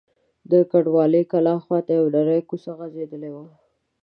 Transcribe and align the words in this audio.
د 0.51 0.53
کنډوالې 0.71 1.21
کلا 1.31 1.55
خواته 1.63 1.91
یوه 1.97 2.09
نرۍ 2.15 2.41
کوڅه 2.49 2.71
غځېدلې 2.79 3.29
وه. 3.35 3.45